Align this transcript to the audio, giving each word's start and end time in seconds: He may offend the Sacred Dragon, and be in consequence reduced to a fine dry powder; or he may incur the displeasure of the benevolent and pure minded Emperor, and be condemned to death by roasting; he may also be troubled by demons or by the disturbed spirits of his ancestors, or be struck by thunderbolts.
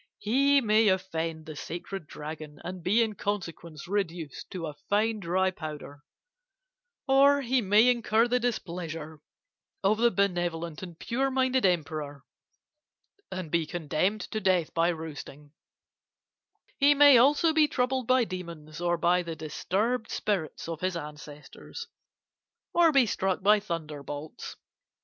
He 0.17 0.61
may 0.61 0.87
offend 0.87 1.45
the 1.45 1.55
Sacred 1.55 2.07
Dragon, 2.07 2.59
and 2.63 2.81
be 2.81 3.03
in 3.03 3.13
consequence 3.13 3.87
reduced 3.87 4.49
to 4.49 4.65
a 4.65 4.73
fine 4.89 5.19
dry 5.19 5.51
powder; 5.51 5.99
or 7.07 7.41
he 7.43 7.61
may 7.61 7.87
incur 7.87 8.27
the 8.27 8.39
displeasure 8.39 9.19
of 9.83 9.99
the 9.99 10.09
benevolent 10.09 10.81
and 10.81 10.97
pure 10.97 11.29
minded 11.29 11.67
Emperor, 11.67 12.23
and 13.31 13.51
be 13.51 13.67
condemned 13.67 14.21
to 14.31 14.41
death 14.41 14.73
by 14.73 14.89
roasting; 14.91 15.51
he 16.79 16.95
may 16.95 17.19
also 17.19 17.53
be 17.53 17.67
troubled 17.67 18.07
by 18.07 18.23
demons 18.23 18.81
or 18.81 18.97
by 18.97 19.21
the 19.21 19.35
disturbed 19.35 20.09
spirits 20.09 20.67
of 20.67 20.81
his 20.81 20.97
ancestors, 20.97 21.85
or 22.73 22.91
be 22.91 23.05
struck 23.05 23.43
by 23.43 23.59
thunderbolts. 23.59 24.55